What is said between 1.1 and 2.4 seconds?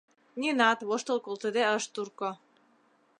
колтыде ыш турко.